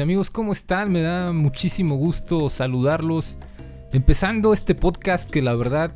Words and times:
Amigos, 0.00 0.30
¿cómo 0.30 0.52
están? 0.52 0.92
Me 0.92 1.00
da 1.00 1.32
muchísimo 1.32 1.96
gusto 1.96 2.50
saludarlos. 2.50 3.36
Empezando 3.92 4.52
este 4.52 4.76
podcast 4.76 5.28
que 5.28 5.42
la 5.42 5.54
verdad 5.54 5.92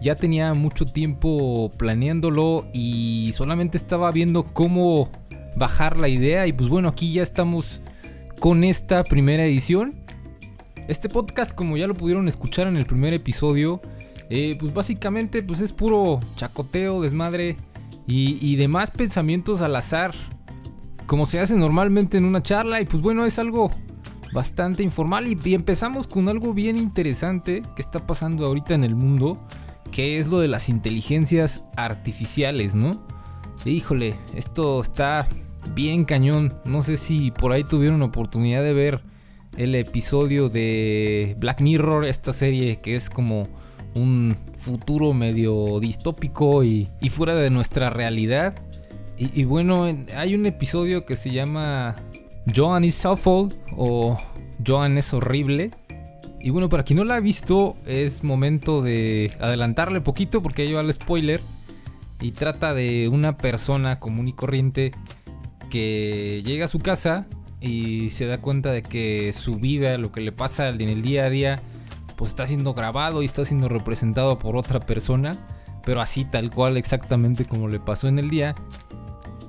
ya 0.00 0.14
tenía 0.14 0.54
mucho 0.54 0.86
tiempo 0.86 1.70
planeándolo 1.76 2.66
y 2.72 3.30
solamente 3.34 3.76
estaba 3.76 4.10
viendo 4.10 4.44
cómo 4.54 5.10
bajar 5.54 5.98
la 5.98 6.08
idea 6.08 6.46
y 6.46 6.52
pues 6.52 6.70
bueno, 6.70 6.88
aquí 6.88 7.12
ya 7.12 7.22
estamos 7.22 7.82
con 8.40 8.64
esta 8.64 9.04
primera 9.04 9.44
edición. 9.44 10.02
Este 10.88 11.10
podcast, 11.10 11.52
como 11.54 11.76
ya 11.76 11.86
lo 11.86 11.94
pudieron 11.94 12.28
escuchar 12.28 12.68
en 12.68 12.76
el 12.76 12.86
primer 12.86 13.12
episodio, 13.12 13.82
eh, 14.30 14.56
pues 14.58 14.72
básicamente 14.72 15.42
pues 15.42 15.60
es 15.60 15.72
puro 15.72 16.20
chacoteo, 16.36 17.02
desmadre 17.02 17.56
y 18.06 18.56
demás 18.56 18.90
pensamientos 18.90 19.62
al 19.62 19.76
azar 19.76 20.12
como 21.06 21.26
se 21.26 21.40
hace 21.40 21.56
normalmente 21.56 22.18
en 22.18 22.24
una 22.24 22.42
charla 22.42 22.80
y 22.80 22.84
pues 22.84 23.02
bueno, 23.02 23.24
es 23.24 23.38
algo 23.38 23.70
bastante 24.32 24.82
informal 24.82 25.26
y, 25.26 25.54
empezamos 25.54 26.06
con 26.06 26.28
algo 26.28 26.54
bien 26.54 26.78
interesante 26.78 27.62
que 27.76 27.82
está 27.82 28.06
pasando 28.06 28.46
ahorita 28.46 28.74
en 28.74 28.84
el 28.84 28.94
mundo, 28.94 29.38
que 29.90 30.18
es 30.18 30.28
lo 30.28 30.40
de 30.40 30.48
las 30.48 30.68
inteligencias 30.68 31.64
artificiales, 31.76 32.74
¿no? 32.74 33.06
híjole, 33.64 34.14
esto 34.34 34.80
está 34.80 35.28
bien 35.74 36.04
cañón, 36.04 36.54
no 36.64 36.82
sé 36.82 36.96
si 36.96 37.30
por 37.30 37.52
ahí 37.52 37.62
tuvieron 37.62 38.02
oportunidad 38.02 38.62
de 38.62 38.72
ver 38.72 39.02
el 39.56 39.74
episodio 39.74 40.48
de 40.48 41.36
Black 41.38 41.60
Mirror, 41.60 42.04
esta 42.04 42.32
serie 42.32 42.80
que 42.80 42.96
es 42.96 43.08
como 43.08 43.48
un 43.94 44.36
futuro 44.56 45.12
medio 45.12 45.78
distópico 45.78 46.64
y, 46.64 46.88
y 47.00 47.10
fuera 47.10 47.34
de 47.34 47.50
nuestra 47.50 47.90
realidad. 47.90 48.54
Y, 49.18 49.44
bueno, 49.44 49.84
hay 50.16 50.34
un 50.34 50.46
episodio 50.46 51.06
que 51.06 51.14
se 51.14 51.30
llama 51.30 51.94
Joan 52.54 52.82
is 52.82 53.04
Awful 53.06 53.54
o 53.76 54.18
Joan 54.66 54.98
es 54.98 55.14
horrible. 55.14 55.70
Y 56.40 56.50
bueno, 56.50 56.68
para 56.68 56.82
quien 56.82 56.96
no 56.96 57.04
la 57.04 57.16
ha 57.16 57.20
visto, 57.20 57.76
es 57.86 58.24
momento 58.24 58.82
de 58.82 59.32
adelantarle 59.38 60.00
poquito 60.00 60.42
porque 60.42 60.62
ahí 60.62 60.72
va 60.72 60.80
el 60.80 60.92
spoiler. 60.92 61.40
Y 62.20 62.32
trata 62.32 62.74
de 62.74 63.08
una 63.08 63.36
persona 63.36 64.00
común 64.00 64.28
y 64.28 64.32
corriente 64.32 64.92
que 65.70 66.42
llega 66.44 66.64
a 66.64 66.68
su 66.68 66.80
casa 66.80 67.26
y 67.60 68.10
se 68.10 68.26
da 68.26 68.38
cuenta 68.38 68.72
de 68.72 68.82
que 68.82 69.32
su 69.32 69.56
vida, 69.56 69.98
lo 69.98 70.10
que 70.10 70.20
le 70.20 70.32
pasa 70.32 70.68
en 70.68 70.80
el 70.80 71.02
día 71.02 71.24
a 71.24 71.30
día, 71.30 71.62
pues 72.16 72.30
está 72.30 72.46
siendo 72.46 72.74
grabado 72.74 73.22
y 73.22 73.26
está 73.26 73.44
siendo 73.44 73.68
representado 73.68 74.38
por 74.38 74.56
otra 74.56 74.80
persona, 74.80 75.36
pero 75.84 76.00
así 76.00 76.24
tal 76.24 76.50
cual 76.50 76.76
exactamente 76.76 77.44
como 77.44 77.68
le 77.68 77.80
pasó 77.80 78.08
en 78.08 78.18
el 78.18 78.30
día 78.30 78.54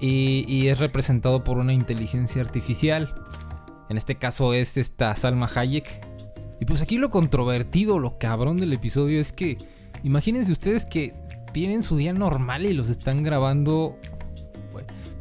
y, 0.05 0.67
es 0.67 0.79
representado 0.79 1.43
por 1.43 1.57
una 1.57 1.73
inteligencia 1.73 2.41
artificial. 2.41 3.13
En 3.89 3.97
este 3.97 4.15
caso 4.15 4.53
es 4.53 4.77
esta 4.77 5.15
Salma 5.15 5.49
Hayek. 5.53 6.05
Y 6.59 6.65
pues 6.65 6.81
aquí 6.81 6.97
lo 6.97 7.09
controvertido, 7.09 7.99
lo 7.99 8.17
cabrón 8.17 8.57
del 8.57 8.73
episodio 8.73 9.19
es 9.19 9.31
que 9.31 9.57
imagínense 10.03 10.51
ustedes 10.51 10.85
que 10.85 11.13
tienen 11.53 11.83
su 11.83 11.97
día 11.97 12.13
normal 12.13 12.65
y 12.65 12.73
los 12.73 12.89
están 12.89 13.23
grabando 13.23 13.97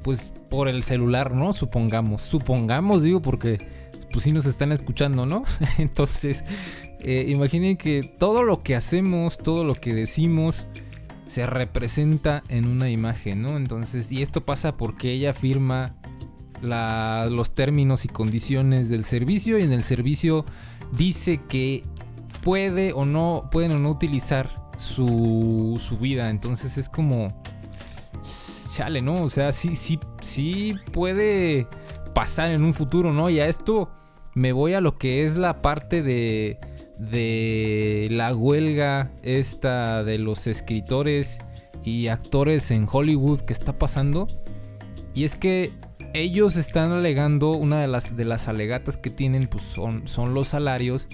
pues 0.02 0.32
por 0.48 0.68
el 0.68 0.82
celular, 0.82 1.32
¿no? 1.32 1.52
Supongamos, 1.52 2.22
supongamos 2.22 3.02
digo 3.02 3.22
porque 3.22 3.64
pues 4.12 4.24
sí 4.24 4.32
nos 4.32 4.46
están 4.46 4.72
escuchando, 4.72 5.26
¿no? 5.26 5.44
Entonces, 5.78 6.44
eh, 7.00 7.26
imaginen 7.28 7.76
que 7.76 8.02
todo 8.02 8.42
lo 8.42 8.62
que 8.62 8.74
hacemos, 8.74 9.38
todo 9.38 9.64
lo 9.64 9.74
que 9.74 9.94
decimos, 9.94 10.66
se 11.32 11.46
representa 11.46 12.44
en 12.50 12.66
una 12.66 12.90
imagen, 12.90 13.40
¿no? 13.40 13.56
Entonces, 13.56 14.12
y 14.12 14.20
esto 14.20 14.44
pasa 14.44 14.76
porque 14.76 15.12
ella 15.12 15.32
firma 15.32 15.94
los 16.60 17.54
términos 17.54 18.04
y 18.04 18.08
condiciones 18.08 18.90
del 18.90 19.02
servicio 19.02 19.58
y 19.58 19.62
en 19.62 19.72
el 19.72 19.82
servicio 19.82 20.44
dice 20.94 21.40
que 21.48 21.84
puede 22.42 22.92
o 22.92 23.06
no, 23.06 23.48
pueden 23.50 23.72
o 23.72 23.78
no 23.78 23.88
utilizar 23.88 24.50
su, 24.76 25.80
su 25.80 25.96
vida. 25.96 26.28
Entonces 26.28 26.76
es 26.76 26.90
como, 26.90 27.42
chale, 28.70 29.00
¿no? 29.00 29.22
O 29.22 29.30
sea, 29.30 29.52
sí, 29.52 29.74
sí, 29.74 29.98
sí 30.20 30.74
puede 30.92 31.66
pasar 32.14 32.50
en 32.50 32.62
un 32.62 32.74
futuro, 32.74 33.14
¿no? 33.14 33.30
Y 33.30 33.40
a 33.40 33.48
esto 33.48 33.90
me 34.34 34.52
voy 34.52 34.74
a 34.74 34.82
lo 34.82 34.98
que 34.98 35.24
es 35.24 35.38
la 35.38 35.62
parte 35.62 36.02
de 36.02 36.60
de 37.10 38.08
la 38.10 38.34
huelga 38.34 39.10
esta 39.22 40.04
de 40.04 40.18
los 40.18 40.46
escritores 40.46 41.40
y 41.84 42.06
actores 42.08 42.70
en 42.70 42.86
Hollywood 42.90 43.40
que 43.40 43.52
está 43.52 43.78
pasando. 43.78 44.26
Y 45.14 45.24
es 45.24 45.36
que 45.36 45.72
ellos 46.14 46.56
están 46.56 46.92
alegando, 46.92 47.52
una 47.52 47.80
de 47.80 47.88
las, 47.88 48.16
de 48.16 48.24
las 48.24 48.48
alegatas 48.48 48.96
que 48.96 49.10
tienen 49.10 49.48
pues 49.48 49.64
son, 49.64 50.06
son 50.06 50.34
los 50.34 50.48
salarios 50.48 51.08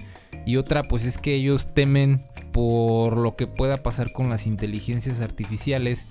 y 0.45 0.57
otra 0.57 0.83
pues 0.83 1.05
es 1.05 1.17
que 1.17 1.33
ellos 1.33 1.73
temen 1.73 2.25
por 2.51 3.17
lo 3.17 3.35
que 3.35 3.47
pueda 3.47 3.83
pasar 3.83 4.11
con 4.11 4.29
las 4.29 4.47
inteligencias 4.47 5.21
artificiales. 5.21 6.07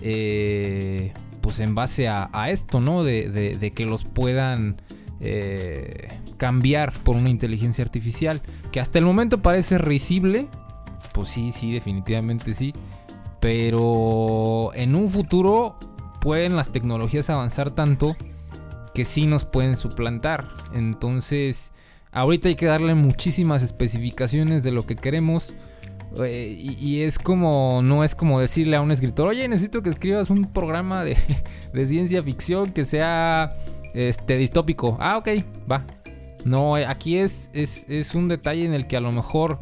Eh, 0.00 1.12
pues 1.40 1.60
en 1.60 1.74
base 1.74 2.08
a, 2.08 2.28
esto, 2.50 2.80
¿no? 2.80 3.02
De, 3.02 3.28
de, 3.28 3.70
que 3.72 3.84
los 3.84 4.04
puedan 4.04 4.80
eh, 5.24 6.08
cambiar 6.36 6.92
por 6.92 7.14
una 7.14 7.30
inteligencia 7.30 7.84
artificial 7.84 8.42
que 8.72 8.80
hasta 8.80 8.98
el 8.98 9.04
momento 9.04 9.40
parece 9.40 9.78
risible. 9.78 10.48
Pues 11.12 11.28
sí, 11.28 11.52
sí, 11.52 11.72
definitivamente 11.72 12.54
sí. 12.54 12.74
Pero 13.38 14.70
en 14.74 14.96
un 14.96 15.08
futuro 15.08 15.78
pueden 16.20 16.56
las 16.56 16.72
tecnologías 16.72 17.30
avanzar 17.30 17.70
tanto 17.70 18.16
que 18.94 19.04
sí 19.04 19.26
nos 19.26 19.44
pueden 19.44 19.76
suplantar. 19.76 20.48
Entonces, 20.74 21.72
ahorita 22.10 22.48
hay 22.48 22.56
que 22.56 22.66
darle 22.66 22.94
muchísimas 22.96 23.62
especificaciones 23.62 24.64
de 24.64 24.72
lo 24.72 24.86
que 24.86 24.96
queremos. 24.96 25.54
Eh, 26.24 26.56
y, 26.58 27.00
es 27.02 27.18
como, 27.18 27.80
no 27.82 28.04
es 28.04 28.14
como 28.14 28.38
decirle 28.40 28.76
a 28.76 28.82
un 28.82 28.90
escritor, 28.90 29.28
oye, 29.28 29.48
necesito 29.48 29.82
que 29.82 29.88
escribas 29.88 30.30
un 30.30 30.52
programa 30.52 31.04
de, 31.04 31.16
de 31.72 31.86
ciencia 31.86 32.22
ficción 32.22 32.72
que 32.72 32.84
sea 32.84 33.54
este, 33.94 34.38
distópico. 34.38 34.96
Ah, 35.00 35.18
ok, 35.18 35.28
va. 35.70 35.84
No, 36.44 36.74
aquí 36.74 37.18
es, 37.18 37.50
es, 37.52 38.14
un 38.14 38.28
detalle 38.28 38.64
en 38.64 38.74
el 38.74 38.86
que 38.86 38.96
a 38.96 39.00
lo 39.00 39.12
mejor 39.12 39.58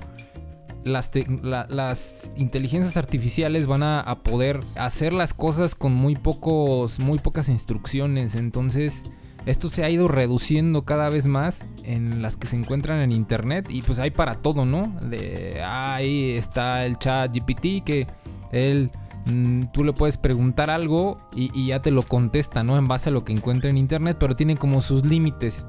las, 0.84 1.10
las 1.42 2.32
inteligencias 2.36 2.96
artificiales 2.96 3.66
van 3.66 3.82
a, 3.82 4.22
poder 4.22 4.60
hacer 4.76 5.12
las 5.12 5.34
cosas 5.34 5.74
con 5.74 5.92
muy, 5.92 6.16
pocos, 6.16 6.98
muy 6.98 7.18
pocas 7.18 7.50
instrucciones. 7.50 8.34
Entonces, 8.34 9.04
esto 9.44 9.68
se 9.68 9.84
ha 9.84 9.90
ido 9.90 10.08
reduciendo 10.08 10.84
cada 10.84 11.10
vez 11.10 11.26
más 11.26 11.66
en 11.84 12.22
las 12.22 12.38
que 12.38 12.46
se 12.46 12.56
encuentran 12.56 13.00
en 13.00 13.12
internet. 13.12 13.66
Y 13.68 13.82
pues 13.82 13.98
hay 13.98 14.10
para 14.10 14.36
todo, 14.36 14.64
¿no? 14.64 14.98
De, 15.02 15.62
ahí 15.62 16.30
está 16.30 16.86
el 16.86 16.98
chat 16.98 17.34
GPT 17.34 17.84
que 17.84 18.06
él 18.52 18.90
Mm, 19.30 19.66
tú 19.72 19.84
le 19.84 19.92
puedes 19.92 20.16
preguntar 20.16 20.70
algo 20.70 21.20
y, 21.34 21.66
ya 21.66 21.82
te 21.82 21.90
lo 21.90 22.02
contesta, 22.02 22.62
¿no? 22.64 22.78
En 22.78 22.88
base 22.88 23.10
a 23.10 23.12
lo 23.12 23.24
que 23.24 23.32
encuentra 23.32 23.70
en 23.70 23.76
internet, 23.76 24.16
pero 24.18 24.34
tiene 24.34 24.56
como 24.56 24.80
sus 24.80 25.04
límites. 25.04 25.66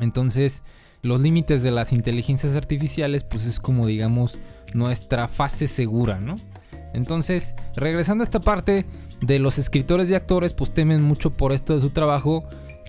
Entonces, 0.00 0.62
los 1.02 1.20
límites 1.20 1.62
de 1.62 1.70
las 1.70 1.92
inteligencias 1.92 2.56
artificiales, 2.56 3.24
pues 3.24 3.44
es 3.46 3.60
como, 3.60 3.86
digamos, 3.86 4.38
nuestra 4.72 5.28
fase 5.28 5.68
segura, 5.68 6.20
¿no? 6.20 6.36
Entonces, 6.94 7.54
regresando 7.74 8.22
a 8.22 8.24
esta 8.24 8.40
parte 8.40 8.86
de 9.20 9.38
los 9.38 9.58
escritores 9.58 10.10
y 10.10 10.14
actores, 10.14 10.54
pues 10.54 10.72
temen 10.72 11.02
mucho 11.02 11.30
por 11.30 11.52
esto 11.52 11.74
de 11.74 11.80
su 11.80 11.90
trabajo. 11.90 12.44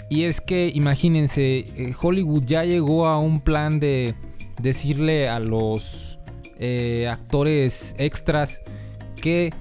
Y 0.09 0.23
es 0.23 0.41
que, 0.41 0.71
imagínense, 0.73 1.57
eh, 1.57 1.93
Hollywood 1.99 2.45
ya 2.45 2.63
llegó 2.63 3.07
a 3.07 3.17
un 3.17 3.41
plan 3.41 3.79
de 3.79 4.13
decirle 4.61 5.27
a 5.27 5.39
los 5.39 6.19
eh, 6.59 7.07
actores 7.09 7.95
extras 7.97 8.61
que 9.19 9.51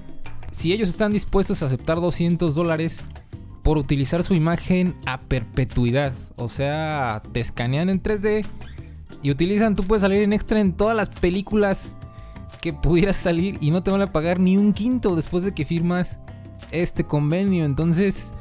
si 0.55 0.71
ellos 0.71 0.87
están 0.87 1.11
dispuestos 1.11 1.61
a 1.61 1.65
aceptar 1.65 1.99
200 1.99 2.55
dólares 2.55 3.03
por 3.61 3.77
utilizar 3.77 4.23
su 4.23 4.35
imagen 4.35 4.95
a 5.05 5.19
perpetuidad, 5.19 6.13
o 6.37 6.47
sea, 6.47 7.21
te 7.33 7.41
escanean 7.41 7.89
en 7.89 8.01
3D 8.01 8.45
y 9.21 9.31
utilizan, 9.31 9.75
tú 9.75 9.83
puedes 9.83 10.01
salir 10.01 10.21
en 10.21 10.31
extra 10.31 10.61
en 10.61 10.71
todas 10.71 10.95
las 10.95 11.09
películas 11.09 11.97
que 12.61 12.71
pudieras 12.71 13.17
salir 13.17 13.57
y 13.59 13.71
no 13.71 13.83
te 13.83 13.91
van 13.91 14.01
a 14.01 14.13
pagar 14.13 14.39
ni 14.39 14.55
un 14.55 14.71
quinto 14.71 15.17
después 15.17 15.43
de 15.43 15.53
que 15.53 15.65
firmas 15.65 16.21
este 16.71 17.03
convenio. 17.03 17.65
Entonces, 17.65 18.31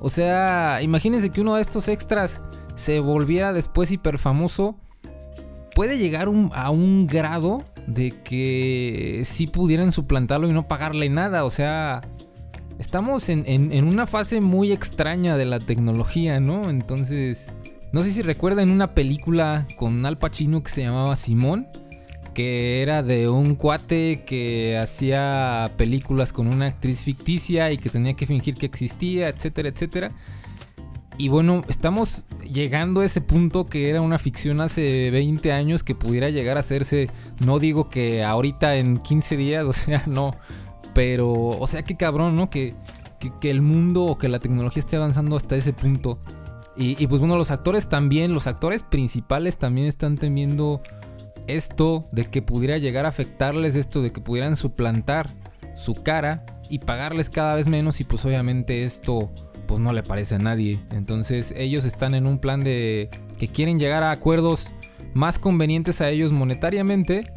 o 0.00 0.08
sea, 0.08 0.80
imagínense 0.80 1.28
que 1.28 1.42
uno 1.42 1.56
de 1.56 1.60
estos 1.60 1.90
extras 1.90 2.42
se 2.76 2.98
volviera 3.00 3.52
después 3.52 3.90
hiper 3.90 4.16
famoso. 4.16 4.78
Puede 5.74 5.98
llegar 5.98 6.28
a 6.54 6.70
un 6.70 7.06
grado 7.06 7.60
de 7.88 8.12
que 8.22 9.22
si 9.24 9.46
pudieran 9.46 9.92
suplantarlo 9.92 10.48
y 10.48 10.52
no 10.52 10.68
pagarle 10.68 11.08
nada. 11.08 11.44
O 11.44 11.50
sea, 11.50 12.02
estamos 12.78 13.28
en, 13.30 13.84
una 13.84 14.06
fase 14.06 14.40
muy 14.40 14.72
extraña 14.72 15.36
de 15.36 15.46
la 15.46 15.58
tecnología, 15.58 16.38
¿no? 16.38 16.70
Entonces, 16.70 17.52
no 17.92 18.02
sé 18.02 18.12
si 18.12 18.22
recuerdan 18.22 18.70
una 18.70 18.94
película 18.94 19.66
con 19.76 20.04
Al 20.04 20.18
Pacino 20.18 20.62
que 20.62 20.70
se 20.70 20.82
llamaba 20.82 21.16
Simón, 21.16 21.66
que 22.34 22.82
era 22.82 23.02
de 23.02 23.28
un 23.28 23.54
cuate 23.54 24.22
que 24.26 24.76
hacía 24.76 25.72
películas 25.78 26.32
con 26.32 26.46
una 26.46 26.66
actriz 26.66 27.02
ficticia 27.02 27.72
y 27.72 27.78
que 27.78 27.88
tenía 27.88 28.12
que 28.12 28.26
fingir 28.26 28.54
que 28.54 28.66
existía, 28.66 29.28
etcétera, 29.28 29.70
etcétera. 29.70 30.12
Y 31.16 31.30
bueno, 31.30 31.64
estamos 31.68 32.24
llegando 32.52 33.00
a 33.00 33.04
ese 33.04 33.20
punto 33.20 33.66
que 33.66 33.90
era 33.90 34.00
una 34.00 34.18
ficción 34.18 34.60
hace 34.60 35.10
20 35.10 35.52
años 35.52 35.82
que 35.82 35.94
pudiera 35.94 36.30
llegar 36.30 36.56
a 36.56 36.60
hacerse, 36.60 37.08
no 37.40 37.58
digo 37.58 37.88
que 37.88 38.24
ahorita 38.24 38.76
en 38.76 38.98
15 38.98 39.36
días, 39.36 39.64
o 39.68 39.72
sea, 39.72 40.02
no, 40.06 40.34
pero, 40.94 41.30
o 41.30 41.66
sea, 41.66 41.82
qué 41.82 41.96
cabrón, 41.96 42.36
¿no? 42.36 42.50
Que, 42.50 42.74
que, 43.40 43.50
el 43.50 43.62
mundo 43.62 44.04
o 44.04 44.18
que 44.18 44.28
la 44.28 44.38
tecnología 44.38 44.80
esté 44.80 44.96
avanzando 44.96 45.36
hasta 45.36 45.56
ese 45.56 45.72
punto. 45.72 46.18
Y, 46.76 47.02
y, 47.02 47.06
pues 47.08 47.20
bueno, 47.20 47.36
los 47.36 47.50
actores 47.50 47.88
también, 47.88 48.32
los 48.32 48.46
actores 48.46 48.84
principales 48.84 49.58
también 49.58 49.88
están 49.88 50.16
temiendo 50.16 50.80
esto 51.48 52.08
de 52.12 52.26
que 52.26 52.42
pudiera 52.42 52.78
llegar 52.78 53.04
a 53.04 53.08
afectarles 53.08 53.74
esto, 53.74 54.02
de 54.02 54.12
que 54.12 54.20
pudieran 54.20 54.54
suplantar 54.54 55.34
su 55.74 55.94
cara 55.94 56.44
y 56.70 56.80
pagarles 56.80 57.30
cada 57.30 57.54
vez 57.54 57.66
menos 57.66 58.00
y 58.00 58.04
pues 58.04 58.24
obviamente 58.24 58.84
esto 58.84 59.32
pues 59.68 59.78
no 59.80 59.92
le 59.92 60.02
parece 60.02 60.34
a 60.34 60.38
nadie. 60.38 60.80
Entonces 60.90 61.54
ellos 61.56 61.84
están 61.84 62.14
en 62.14 62.26
un 62.26 62.38
plan 62.38 62.64
de 62.64 63.10
que 63.38 63.46
quieren 63.46 63.78
llegar 63.78 64.02
a 64.02 64.10
acuerdos 64.10 64.72
más 65.14 65.38
convenientes 65.38 66.00
a 66.00 66.10
ellos 66.10 66.32
monetariamente. 66.32 67.30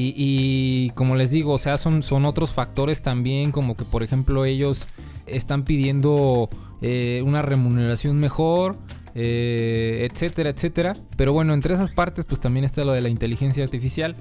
Y, 0.00 0.90
como 0.90 1.16
les 1.16 1.32
digo, 1.32 1.54
o 1.54 1.58
sea, 1.58 1.76
son, 1.76 2.04
son 2.04 2.24
otros 2.24 2.52
factores 2.52 3.02
también, 3.02 3.50
como 3.50 3.76
que 3.76 3.84
por 3.84 4.04
ejemplo 4.04 4.44
ellos 4.44 4.86
están 5.26 5.64
pidiendo 5.64 6.48
eh, 6.80 7.20
una 7.26 7.42
remuneración 7.42 8.16
mejor, 8.20 8.76
eh, 9.16 10.06
etcétera, 10.08 10.50
etcétera. 10.50 10.94
Pero 11.16 11.32
bueno, 11.32 11.52
entre 11.52 11.74
esas 11.74 11.90
partes 11.90 12.26
pues 12.26 12.38
también 12.38 12.64
está 12.64 12.84
lo 12.84 12.92
de 12.92 13.02
la 13.02 13.08
inteligencia 13.08 13.64
artificial. 13.64 14.14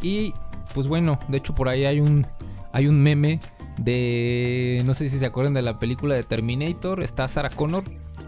Y 0.00 0.32
pues 0.72 0.88
bueno, 0.88 1.20
de 1.28 1.36
hecho 1.36 1.54
por 1.54 1.68
ahí 1.68 1.84
hay 1.84 2.00
un, 2.00 2.26
hay 2.72 2.86
un 2.86 3.02
meme 3.02 3.40
de, 3.78 4.82
no 4.84 4.94
sé 4.94 5.08
si 5.08 5.18
se 5.18 5.26
acuerdan 5.26 5.54
de 5.54 5.62
la 5.62 5.78
película 5.78 6.14
de 6.14 6.22
Terminator, 6.22 7.02
está 7.02 7.28
Sarah 7.28 7.50
Connor 7.50 7.84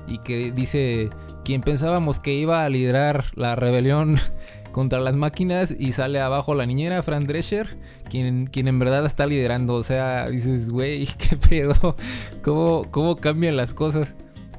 y 0.07 0.19
que 0.19 0.53
dice, 0.53 1.11
quien 1.45 1.61
pensábamos 1.61 2.21
que 2.21 2.35
iba 2.35 2.65
a 2.65 2.69
liderar 2.69 3.27
la 3.35 3.55
rebelión 3.55 4.19
contra 4.73 5.01
las 5.01 5.17
máquinas 5.17 5.75
y 5.77 5.93
sale 5.93 6.21
abajo 6.21 6.55
la 6.55 6.67
niñera 6.67 7.03
Fran 7.03 7.27
Drescher, 7.27 7.79
quien, 8.09 8.47
quien 8.47 8.69
en 8.69 8.79
verdad 8.79 9.05
está 9.07 9.27
liderando, 9.27 9.75
o 9.75 9.83
sea, 9.83 10.29
dices, 10.29 10.71
güey, 10.71 11.07
qué 11.19 11.37
pedo, 11.37 11.97
¿Cómo, 12.43 12.87
cómo 12.91 13.17
cambian 13.17 13.57
las 13.57 13.75
cosas. 13.75 14.15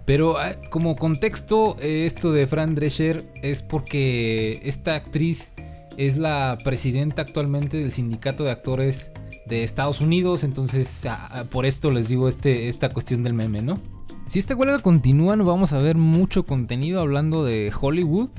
Pero 0.05 0.39
ah, 0.39 0.55
como 0.71 0.95
contexto, 0.95 1.77
esto 1.81 2.31
de 2.31 2.47
Fran 2.47 2.73
Drescher 2.73 3.31
es 3.43 3.61
porque 3.61 4.59
esta 4.63 4.95
actriz 4.95 5.53
es 5.97 6.17
la 6.17 6.57
presidenta 6.63 7.21
actualmente 7.21 7.77
del 7.77 7.91
sindicato 7.91 8.43
de 8.43 8.51
actores 8.51 9.11
de 9.49 9.63
Estados 9.63 9.99
Unidos. 9.99 10.43
Entonces, 10.43 11.07
por 11.49 11.65
esto 11.65 11.91
les 11.91 12.07
digo 12.07 12.27
este, 12.27 12.67
esta 12.67 12.89
cuestión 12.89 13.23
del 13.23 13.33
meme, 13.33 13.61
¿no? 13.61 13.81
Si 14.27 14.37
esta 14.37 14.55
huelga 14.55 14.79
continúa, 14.79 15.35
no 15.35 15.43
vamos 15.43 15.73
a 15.73 15.79
ver 15.79 15.97
mucho 15.97 16.45
contenido 16.45 17.01
hablando 17.01 17.43
de 17.43 17.73
Hollywood. 17.77 18.29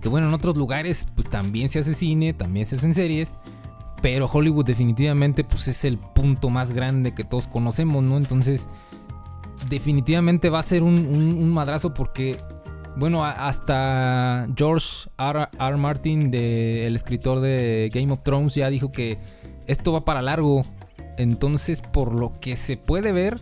Que 0.00 0.08
bueno, 0.08 0.28
en 0.28 0.34
otros 0.34 0.56
lugares 0.56 1.08
pues 1.16 1.28
también 1.28 1.68
se 1.68 1.80
hace 1.80 1.94
cine, 1.94 2.34
también 2.34 2.66
se 2.66 2.76
hacen 2.76 2.94
series. 2.94 3.32
Pero 4.02 4.26
Hollywood 4.26 4.64
definitivamente 4.64 5.42
pues 5.42 5.66
es 5.68 5.84
el 5.84 5.98
punto 5.98 6.50
más 6.50 6.72
grande 6.72 7.14
que 7.14 7.24
todos 7.24 7.48
conocemos, 7.48 8.04
¿no? 8.04 8.16
Entonces, 8.16 8.68
definitivamente 9.68 10.50
va 10.50 10.60
a 10.60 10.62
ser 10.62 10.82
un, 10.82 11.50
madrazo 11.50 11.94
porque, 11.94 12.36
bueno, 12.96 13.24
hasta 13.24 14.48
George 14.56 15.08
R. 15.18 15.48
R. 15.58 15.76
Martin, 15.76 16.32
el 16.32 16.94
escritor 16.94 17.40
de 17.40 17.90
Game 17.92 18.12
of 18.12 18.20
Thrones, 18.22 18.54
ya 18.54 18.70
dijo 18.70 18.92
que 18.92 19.18
esto 19.68 19.92
va 19.92 20.04
para 20.04 20.22
largo. 20.22 20.64
Entonces, 21.16 21.82
por 21.82 22.12
lo 22.12 22.40
que 22.40 22.56
se 22.56 22.76
puede 22.76 23.12
ver, 23.12 23.38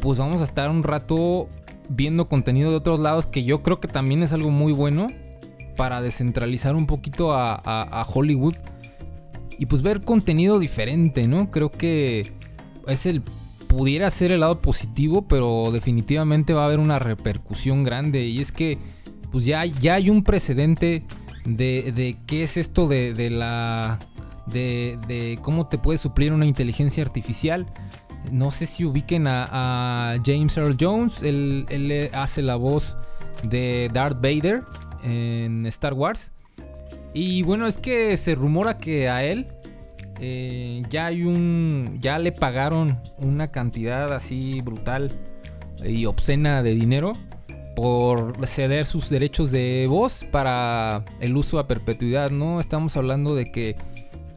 pues 0.00 0.18
vamos 0.18 0.40
a 0.40 0.44
estar 0.44 0.68
un 0.70 0.82
rato 0.82 1.48
viendo 1.88 2.28
contenido 2.28 2.70
de 2.70 2.76
otros 2.76 3.00
lados 3.00 3.26
que 3.26 3.44
yo 3.44 3.62
creo 3.62 3.80
que 3.80 3.88
también 3.88 4.22
es 4.22 4.32
algo 4.32 4.50
muy 4.50 4.72
bueno 4.72 5.08
para 5.76 6.02
descentralizar 6.02 6.76
un 6.76 6.86
poquito 6.86 7.32
a, 7.34 8.06
Hollywood 8.12 8.54
y 9.58 9.66
pues 9.66 9.82
ver 9.82 10.02
contenido 10.02 10.58
diferente, 10.58 11.26
¿no? 11.26 11.50
Creo 11.50 11.70
que 11.70 12.32
es 12.86 13.06
el 13.06 13.22
pudiera 13.66 14.10
ser 14.10 14.32
el 14.32 14.40
lado 14.40 14.60
positivo, 14.60 15.28
pero 15.28 15.70
definitivamente 15.72 16.54
va 16.54 16.62
a 16.62 16.66
haber 16.66 16.80
una 16.80 16.98
repercusión 16.98 17.84
grande 17.84 18.26
y 18.26 18.40
es 18.40 18.50
que 18.50 18.78
pues 19.30 19.44
ya, 19.46 19.64
ya 19.64 19.94
hay 19.94 20.10
un 20.10 20.24
precedente 20.24 21.04
de, 21.44 21.92
de 21.92 22.16
qué 22.26 22.42
es 22.42 22.56
esto 22.56 22.88
de, 22.88 23.14
de 23.14 23.30
la 23.30 24.00
de, 24.52 25.38
cómo 25.42 25.66
te 25.66 25.78
puede 25.78 25.98
suplir 25.98 26.32
una 26.32 26.46
inteligencia 26.46 27.02
artificial. 27.02 27.66
No 28.30 28.50
sé 28.50 28.66
si 28.66 28.84
ubiquen 28.84 29.26
a, 29.26 30.16
James 30.24 30.56
Earl 30.56 30.76
Jones, 30.78 31.22
él, 31.22 32.10
hace 32.12 32.42
la 32.42 32.56
voz 32.56 32.96
de 33.42 33.90
Darth 33.92 34.20
Vader 34.20 34.62
en 35.02 35.66
Star 35.66 35.94
Wars. 35.94 36.32
Y 37.12 37.42
bueno, 37.42 37.66
es 37.66 37.78
que 37.78 38.16
se 38.16 38.34
rumora 38.34 38.78
que 38.78 39.08
a 39.08 39.24
él 39.24 39.48
eh, 40.20 40.82
ya 40.90 41.06
hay 41.06 41.24
un. 41.24 41.98
ya 42.00 42.18
le 42.18 42.30
pagaron 42.30 43.00
una 43.18 43.50
cantidad 43.50 44.12
así 44.12 44.60
brutal 44.60 45.10
y 45.82 46.04
obscena 46.04 46.62
de 46.62 46.74
dinero 46.74 47.14
por 47.74 48.46
ceder 48.46 48.84
sus 48.84 49.08
derechos 49.08 49.50
de 49.50 49.86
voz 49.88 50.26
para 50.30 51.04
el 51.20 51.36
uso 51.36 51.58
a 51.58 51.66
perpetuidad, 51.66 52.30
¿no? 52.30 52.60
Estamos 52.60 52.96
hablando 52.98 53.34
de 53.34 53.50
que 53.50 53.76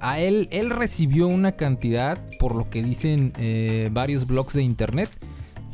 a 0.03 0.19
él, 0.19 0.50
él 0.51 0.69
recibió 0.69 1.29
una 1.29 1.53
cantidad, 1.53 2.19
por 2.38 2.55
lo 2.55 2.69
que 2.69 2.83
dicen 2.83 3.31
eh, 3.38 3.89
varios 3.94 4.27
blogs 4.27 4.53
de 4.53 4.61
internet, 4.61 5.09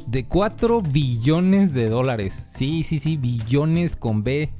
de 0.06 0.26
4 0.26 0.84
billones 0.84 1.74
de 1.74 1.90
dólares. 1.90 2.48
Sí, 2.52 2.84
sí, 2.84 3.00
sí, 3.00 3.18
billones 3.18 3.96
con 3.96 4.24
B. 4.24 4.52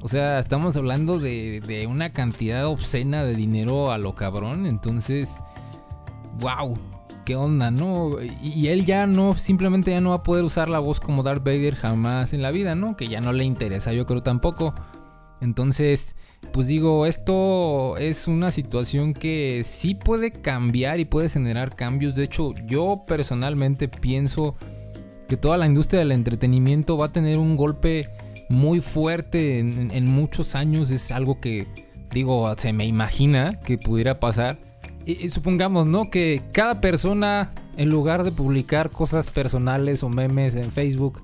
O 0.00 0.08
sea, 0.08 0.38
estamos 0.38 0.78
hablando 0.78 1.18
de, 1.18 1.86
una 1.90 2.14
cantidad 2.14 2.66
obscena 2.66 3.22
de 3.22 3.34
dinero 3.34 3.92
a 3.92 3.98
lo 3.98 4.14
cabrón. 4.14 4.64
Entonces, 4.64 5.40
wow, 6.40 6.78
qué 7.26 7.36
onda, 7.36 7.70
¿no? 7.70 8.16
Y, 8.42 8.68
él 8.68 8.86
ya 8.86 9.06
no, 9.06 9.34
simplemente 9.34 9.90
ya 9.90 10.00
no 10.00 10.10
va 10.10 10.16
a 10.16 10.22
poder 10.22 10.42
usar 10.42 10.70
la 10.70 10.78
voz 10.78 11.00
como 11.00 11.22
Darth 11.22 11.44
Vader 11.44 11.74
jamás 11.74 12.32
en 12.32 12.40
la 12.40 12.50
vida, 12.50 12.74
¿no? 12.74 12.96
Que 12.96 13.08
ya 13.08 13.20
no 13.20 13.34
le 13.34 13.44
interesa, 13.44 13.92
yo 13.92 14.06
creo 14.06 14.22
tampoco. 14.22 14.74
Entonces, 15.42 16.16
pues 16.52 16.66
digo, 16.66 17.06
esto 17.06 17.96
es 17.96 18.28
una 18.28 18.50
situación 18.50 19.14
que 19.14 19.62
sí 19.64 19.94
puede 19.94 20.32
cambiar 20.32 21.00
y 21.00 21.06
puede 21.06 21.30
generar 21.30 21.74
cambios. 21.74 22.14
De 22.14 22.24
hecho, 22.24 22.54
yo 22.66 23.04
personalmente 23.06 23.88
pienso 23.88 24.56
que 25.28 25.38
toda 25.38 25.56
la 25.56 25.66
industria 25.66 26.00
del 26.00 26.12
entretenimiento 26.12 26.98
va 26.98 27.06
a 27.06 27.12
tener 27.12 27.38
un 27.38 27.56
golpe 27.56 28.10
muy 28.50 28.80
fuerte 28.80 29.60
en, 29.60 30.06
muchos 30.06 30.54
años. 30.54 30.90
Es 30.90 31.10
algo 31.10 31.40
que, 31.40 31.66
digo, 32.12 32.52
se 32.58 32.74
me 32.74 32.84
imagina 32.84 33.58
que 33.60 33.78
pudiera 33.78 34.20
pasar. 34.20 34.58
Y, 35.06 35.30
supongamos, 35.30 35.86
¿no? 35.86 36.10
Que 36.10 36.42
cada 36.52 36.82
persona, 36.82 37.52
en 37.78 37.88
lugar 37.88 38.24
de 38.24 38.32
publicar 38.32 38.90
cosas 38.90 39.26
personales 39.26 40.02
o 40.02 40.10
memes 40.10 40.54
en 40.54 40.70
Facebook, 40.70 41.22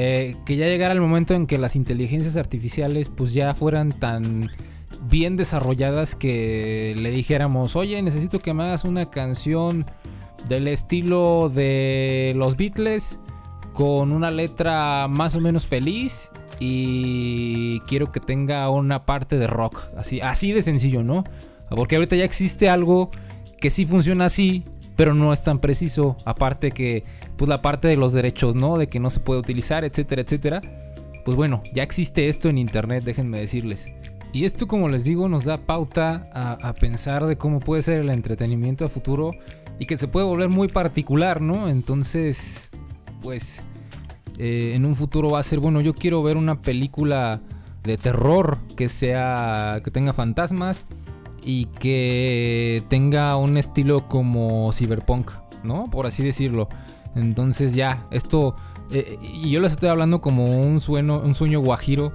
eh, 0.00 0.36
que 0.46 0.54
ya 0.54 0.66
llegara 0.66 0.94
el 0.94 1.00
momento 1.00 1.34
en 1.34 1.48
que 1.48 1.58
las 1.58 1.74
inteligencias 1.74 2.36
artificiales 2.36 3.08
pues 3.08 3.34
ya 3.34 3.52
fueran 3.52 3.90
tan 3.90 4.48
bien 5.10 5.36
desarrolladas 5.36 6.14
que 6.14 6.94
le 6.96 7.10
dijéramos, 7.10 7.74
oye, 7.74 8.00
necesito 8.00 8.38
que 8.38 8.54
me 8.54 8.62
hagas 8.62 8.84
una 8.84 9.10
canción 9.10 9.86
del 10.48 10.68
estilo 10.68 11.50
de 11.52 12.32
los 12.36 12.56
Beatles 12.56 13.18
con 13.72 14.12
una 14.12 14.30
letra 14.30 15.08
más 15.08 15.34
o 15.34 15.40
menos 15.40 15.66
feliz 15.66 16.30
y 16.60 17.80
quiero 17.88 18.12
que 18.12 18.20
tenga 18.20 18.70
una 18.70 19.04
parte 19.04 19.36
de 19.36 19.48
rock, 19.48 19.80
así, 19.96 20.20
así 20.20 20.52
de 20.52 20.62
sencillo, 20.62 21.02
¿no? 21.02 21.24
Porque 21.70 21.96
ahorita 21.96 22.14
ya 22.14 22.24
existe 22.24 22.68
algo 22.68 23.10
que 23.60 23.70
sí 23.70 23.84
funciona 23.84 24.26
así, 24.26 24.62
pero 24.98 25.14
no 25.14 25.32
es 25.32 25.44
tan 25.44 25.60
preciso. 25.60 26.16
Aparte 26.24 26.72
que, 26.72 27.04
pues 27.36 27.48
la 27.48 27.62
parte 27.62 27.86
de 27.86 27.96
los 27.96 28.12
derechos, 28.12 28.56
¿no? 28.56 28.78
De 28.78 28.88
que 28.88 28.98
no 28.98 29.10
se 29.10 29.20
puede 29.20 29.38
utilizar, 29.38 29.84
etcétera, 29.84 30.22
etcétera. 30.22 30.60
Pues 31.24 31.36
bueno, 31.36 31.62
ya 31.72 31.84
existe 31.84 32.28
esto 32.28 32.48
en 32.48 32.58
internet, 32.58 33.04
déjenme 33.04 33.38
decirles. 33.38 33.92
Y 34.32 34.44
esto, 34.44 34.66
como 34.66 34.88
les 34.88 35.04
digo, 35.04 35.28
nos 35.28 35.44
da 35.44 35.58
pauta 35.58 36.28
a, 36.32 36.72
pensar 36.72 37.26
de 37.26 37.38
cómo 37.38 37.60
puede 37.60 37.82
ser 37.82 38.00
el 38.00 38.10
entretenimiento 38.10 38.84
a 38.84 38.88
futuro 38.88 39.30
y 39.78 39.86
que 39.86 39.96
se 39.96 40.08
puede 40.08 40.26
volver 40.26 40.48
muy 40.48 40.66
particular, 40.66 41.40
¿no? 41.40 41.68
Entonces, 41.68 42.70
pues, 43.22 43.62
eh, 44.36 44.72
en 44.74 44.84
un 44.84 44.96
futuro 44.96 45.30
va 45.30 45.38
a 45.38 45.44
ser, 45.44 45.60
bueno, 45.60 45.80
yo 45.80 45.94
quiero 45.94 46.24
ver 46.24 46.36
una 46.36 46.60
película 46.60 47.40
de 47.84 47.98
terror 47.98 48.58
que 48.76 48.88
sea, 48.88 49.80
que 49.84 49.92
tenga 49.92 50.12
fantasmas 50.12 50.84
y 51.42 51.66
que 51.66 52.82
tenga 52.88 53.36
un 53.36 53.56
estilo 53.56 54.08
como 54.08 54.72
cyberpunk, 54.72 55.32
¿no? 55.62 55.88
Por 55.90 56.06
así 56.06 56.22
decirlo. 56.22 56.68
Entonces 57.14 57.74
ya, 57.74 58.06
esto, 58.10 58.54
eh, 58.90 59.18
y 59.22 59.50
yo 59.50 59.60
les 59.60 59.72
estoy 59.72 59.88
hablando 59.88 60.20
como 60.20 60.44
un 60.44 60.80
sueño, 60.80 61.20
un 61.20 61.34
sueño 61.34 61.60
guajiro 61.60 62.12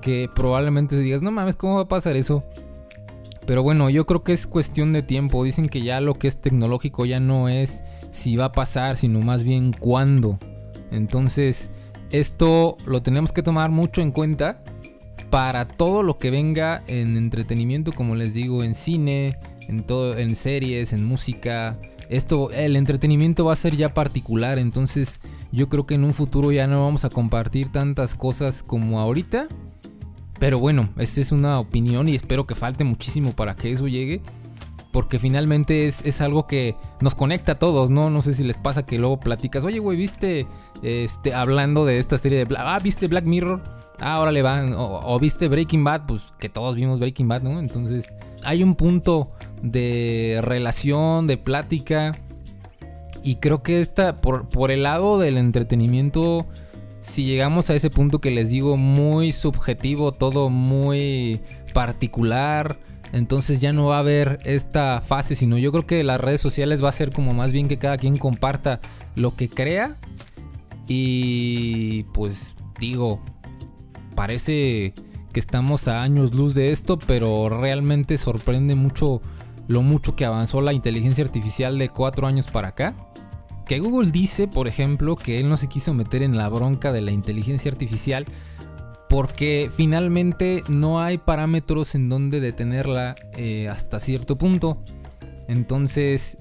que 0.00 0.30
probablemente 0.34 0.98
digas, 0.98 1.22
no 1.22 1.30
mames, 1.30 1.56
¿cómo 1.56 1.76
va 1.76 1.82
a 1.82 1.88
pasar 1.88 2.16
eso? 2.16 2.44
Pero 3.46 3.62
bueno, 3.62 3.88
yo 3.90 4.06
creo 4.06 4.24
que 4.24 4.32
es 4.32 4.46
cuestión 4.46 4.92
de 4.92 5.02
tiempo. 5.02 5.44
Dicen 5.44 5.68
que 5.68 5.82
ya 5.82 6.00
lo 6.00 6.14
que 6.14 6.26
es 6.26 6.36
tecnológico 6.36 7.06
ya 7.06 7.20
no 7.20 7.48
es 7.48 7.84
si 8.10 8.36
va 8.36 8.46
a 8.46 8.52
pasar, 8.52 8.96
sino 8.96 9.20
más 9.20 9.44
bien 9.44 9.72
cuándo. 9.72 10.38
Entonces, 10.90 11.70
esto 12.10 12.76
lo 12.86 13.02
tenemos 13.02 13.32
que 13.32 13.42
tomar 13.42 13.70
mucho 13.70 14.00
en 14.00 14.10
cuenta 14.10 14.62
para 15.30 15.66
todo 15.66 16.02
lo 16.02 16.18
que 16.18 16.30
venga 16.30 16.82
en 16.86 17.16
entretenimiento, 17.16 17.92
como 17.92 18.14
les 18.14 18.34
digo, 18.34 18.62
en 18.62 18.74
cine, 18.74 19.36
en 19.68 19.84
todo, 19.84 20.16
en 20.16 20.34
series, 20.36 20.92
en 20.92 21.04
música. 21.04 21.78
Esto, 22.08 22.50
el 22.52 22.76
entretenimiento 22.76 23.44
va 23.44 23.52
a 23.52 23.56
ser 23.56 23.76
ya 23.76 23.92
particular, 23.92 24.58
entonces 24.58 25.20
yo 25.52 25.68
creo 25.68 25.86
que 25.86 25.94
en 25.94 26.04
un 26.04 26.14
futuro 26.14 26.52
ya 26.52 26.66
no 26.66 26.84
vamos 26.84 27.04
a 27.04 27.10
compartir 27.10 27.70
tantas 27.72 28.14
cosas 28.14 28.62
como 28.62 29.00
ahorita. 29.00 29.48
Pero 30.38 30.58
bueno, 30.58 30.90
esta 30.98 31.20
es 31.20 31.32
una 31.32 31.58
opinión 31.58 32.08
y 32.08 32.14
espero 32.14 32.46
que 32.46 32.54
falte 32.54 32.84
muchísimo 32.84 33.32
para 33.34 33.56
que 33.56 33.72
eso 33.72 33.88
llegue. 33.88 34.20
Porque 34.96 35.18
finalmente 35.18 35.86
es, 35.86 36.20
algo 36.22 36.46
que 36.46 36.74
nos 37.02 37.14
conecta 37.14 37.52
a 37.52 37.54
todos, 37.56 37.90
¿no? 37.90 38.08
No 38.08 38.22
sé 38.22 38.32
si 38.32 38.44
les 38.44 38.56
pasa 38.56 38.86
que 38.86 38.96
luego 38.96 39.20
platicas, 39.20 39.62
oye, 39.62 39.78
güey, 39.78 39.98
¿viste? 39.98 40.46
Este, 40.82 41.34
hablando 41.34 41.84
de 41.84 41.98
esta 41.98 42.16
serie 42.16 42.46
de. 42.46 42.56
Ah, 42.56 42.78
¿viste 42.82 43.06
Black 43.06 43.26
Mirror? 43.26 43.62
Ah, 44.00 44.14
ahora 44.14 44.32
le 44.32 44.40
van. 44.40 44.72
O, 44.74 45.20
viste 45.20 45.48
Breaking 45.48 45.84
Bad, 45.84 46.06
pues 46.06 46.32
que 46.38 46.48
todos 46.48 46.76
vimos 46.76 46.98
Breaking 46.98 47.28
Bad, 47.28 47.42
¿no? 47.42 47.60
Entonces 47.60 48.14
hay 48.42 48.62
un 48.62 48.74
punto 48.74 49.32
de 49.60 50.40
relación, 50.40 51.26
de 51.26 51.36
plática. 51.36 52.18
Y 53.22 53.34
creo 53.34 53.62
que 53.62 53.82
esta, 53.82 54.22
por, 54.22 54.48
por 54.48 54.70
el 54.70 54.84
lado 54.84 55.18
del 55.18 55.36
entretenimiento, 55.36 56.46
si 57.00 57.24
llegamos 57.26 57.68
a 57.68 57.74
ese 57.74 57.90
punto 57.90 58.22
que 58.22 58.30
les 58.30 58.48
digo, 58.48 58.78
muy 58.78 59.32
subjetivo, 59.32 60.12
todo 60.12 60.48
muy 60.48 61.42
particular 61.74 62.78
entonces 63.12 63.60
ya 63.60 63.72
no 63.72 63.86
va 63.86 63.96
a 63.96 64.00
haber 64.00 64.40
esta 64.44 65.00
fase, 65.00 65.34
sino 65.34 65.58
yo 65.58 65.72
creo 65.72 65.86
que 65.86 66.04
las 66.04 66.20
redes 66.20 66.40
sociales 66.40 66.82
va 66.82 66.88
a 66.88 66.92
ser 66.92 67.12
como 67.12 67.34
más 67.34 67.52
bien 67.52 67.68
que 67.68 67.78
cada 67.78 67.98
quien 67.98 68.16
comparta 68.16 68.80
lo 69.14 69.34
que 69.34 69.48
crea. 69.48 69.96
Y 70.88 72.04
pues 72.12 72.56
digo, 72.78 73.20
parece 74.14 74.94
que 75.32 75.40
estamos 75.40 75.88
a 75.88 76.02
años 76.02 76.34
luz 76.34 76.54
de 76.54 76.72
esto, 76.72 76.98
pero 76.98 77.48
realmente 77.48 78.18
sorprende 78.18 78.74
mucho 78.74 79.20
lo 79.68 79.82
mucho 79.82 80.14
que 80.14 80.24
avanzó 80.24 80.60
la 80.60 80.72
inteligencia 80.72 81.24
artificial 81.24 81.78
de 81.78 81.88
cuatro 81.88 82.26
años 82.26 82.46
para 82.46 82.68
acá. 82.68 82.94
Que 83.66 83.80
Google 83.80 84.12
dice, 84.12 84.46
por 84.46 84.68
ejemplo, 84.68 85.16
que 85.16 85.40
él 85.40 85.48
no 85.48 85.56
se 85.56 85.68
quiso 85.68 85.92
meter 85.92 86.22
en 86.22 86.36
la 86.36 86.48
bronca 86.48 86.92
de 86.92 87.00
la 87.00 87.10
inteligencia 87.10 87.70
artificial 87.70 88.26
porque 89.08 89.70
finalmente 89.74 90.62
no 90.68 91.00
hay 91.00 91.18
parámetros 91.18 91.94
en 91.94 92.08
donde 92.08 92.40
detenerla 92.40 93.14
eh, 93.36 93.68
hasta 93.68 94.00
cierto 94.00 94.36
punto. 94.36 94.82
Entonces 95.48 96.38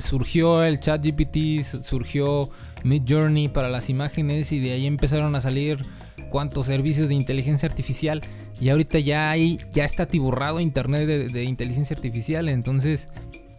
surgió 0.00 0.64
el 0.64 0.80
chat 0.80 1.04
GPT, 1.04 1.62
surgió 1.62 2.50
Mid 2.82 3.02
Journey 3.08 3.48
para 3.48 3.68
las 3.68 3.90
imágenes 3.90 4.52
y 4.52 4.60
de 4.60 4.72
ahí 4.72 4.86
empezaron 4.86 5.34
a 5.34 5.40
salir 5.40 5.84
cuantos 6.30 6.66
servicios 6.66 7.08
de 7.08 7.14
inteligencia 7.14 7.68
artificial 7.68 8.22
y 8.60 8.68
ahorita 8.68 8.98
ya 8.98 9.30
hay, 9.30 9.58
ya 9.72 9.84
está 9.84 10.06
tiburrado 10.06 10.60
internet 10.60 11.06
de 11.06 11.44
inteligencia 11.44 11.94
artificial. 11.94 12.48
Entonces, 12.48 13.08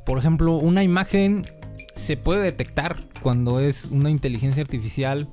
por 0.06 0.18
ejemplo, 0.18 0.56
una 0.56 0.84
imagen 0.84 1.46
se 1.96 2.18
puede 2.18 2.42
detectar 2.44 2.98
cuando 3.22 3.60
es 3.60 3.86
una 3.86 4.10
inteligencia 4.10 4.62
artificial 4.62 5.30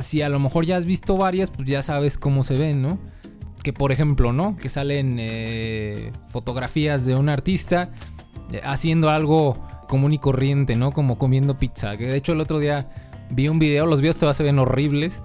si 0.00 0.22
a 0.22 0.28
lo 0.28 0.38
mejor 0.38 0.64
ya 0.64 0.76
has 0.76 0.86
visto 0.86 1.16
varias, 1.16 1.50
pues 1.50 1.68
ya 1.68 1.82
sabes 1.82 2.18
cómo 2.18 2.44
se 2.44 2.56
ven, 2.56 2.82
¿no? 2.82 2.98
Que 3.62 3.72
por 3.72 3.92
ejemplo, 3.92 4.32
¿no? 4.32 4.56
Que 4.56 4.68
salen 4.68 5.16
eh, 5.18 6.12
fotografías 6.28 7.06
de 7.06 7.14
un 7.14 7.28
artista 7.28 7.90
eh, 8.52 8.60
haciendo 8.64 9.10
algo 9.10 9.58
común 9.88 10.12
y 10.12 10.18
corriente, 10.18 10.76
¿no? 10.76 10.92
Como 10.92 11.18
comiendo 11.18 11.58
pizza. 11.58 11.96
Que 11.96 12.06
de 12.06 12.16
hecho 12.16 12.32
el 12.32 12.40
otro 12.40 12.58
día 12.58 12.88
vi 13.30 13.48
un 13.48 13.58
video, 13.58 13.86
los 13.86 14.00
videos 14.00 14.16
todavía 14.16 14.34
se 14.34 14.42
ven 14.44 14.58
horribles, 14.58 15.22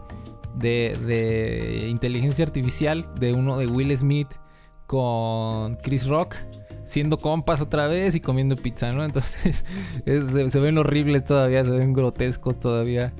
de, 0.56 0.98
de 1.06 1.88
inteligencia 1.90 2.46
artificial, 2.46 3.10
de 3.20 3.34
uno 3.34 3.58
de 3.58 3.68
Will 3.68 3.96
Smith 3.96 4.30
con 4.88 5.76
Chris 5.76 6.08
Rock 6.08 6.36
siendo 6.86 7.18
compas 7.18 7.62
otra 7.62 7.88
vez 7.88 8.16
y 8.16 8.20
comiendo 8.20 8.56
pizza, 8.56 8.92
¿no? 8.92 9.04
Entonces 9.06 9.66
se, 10.06 10.50
se, 10.50 10.60
ven 10.60 10.78
horribles 10.78 11.26
todavía, 11.26 11.64
se 11.64 11.72
ven 11.72 11.94
grotescos 11.94 12.60
todavía. 12.60 13.14